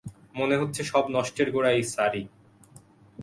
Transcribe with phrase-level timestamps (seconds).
[0.35, 2.23] মনে হচ্ছে সব নষ্টের গোড়া এই স্যারই।